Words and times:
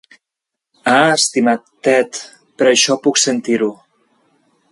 Ah, 0.93 1.11
estimat 1.17 1.67
Ted, 1.89 2.21
per 2.61 2.69
això 2.71 2.99
puc 3.05 3.23
sentir-ho. 3.27 3.71